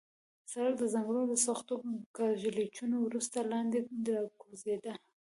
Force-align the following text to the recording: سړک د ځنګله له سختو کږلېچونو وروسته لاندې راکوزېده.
سړک 0.51 0.73
د 0.79 0.83
ځنګله 0.93 1.23
له 1.31 1.37
سختو 1.45 1.73
کږلېچونو 2.17 2.95
وروسته 3.01 3.37
لاندې 3.51 3.77
راکوزېده. 4.15 4.93